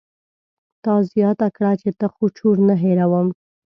[0.83, 3.27] تا زياته کړه چې ته خو چور نه هېروم.